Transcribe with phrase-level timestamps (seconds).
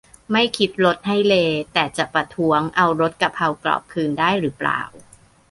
[0.31, 4.81] ไม่คิดรสให้เลย์แต่จะประท้วงเอารสกระเพรากรอบคืนได้รึเปล่า